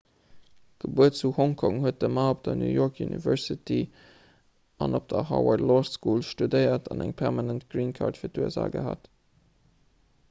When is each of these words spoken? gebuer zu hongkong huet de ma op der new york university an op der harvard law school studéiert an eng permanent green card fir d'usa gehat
gebuer 0.83 1.11
zu 1.17 1.29
hongkong 1.39 1.75
huet 1.83 1.99
de 2.03 2.09
ma 2.15 2.23
op 2.35 2.39
der 2.47 2.55
new 2.61 2.69
york 2.77 3.01
university 3.07 3.77
an 4.87 4.99
op 5.01 5.07
der 5.13 5.23
harvard 5.33 5.65
law 5.73 5.79
school 5.93 6.27
studéiert 6.33 6.91
an 6.97 7.07
eng 7.07 7.15
permanent 7.23 7.71
green 7.77 7.97
card 8.01 8.21
fir 8.25 8.35
d'usa 8.39 8.67
gehat 8.81 9.09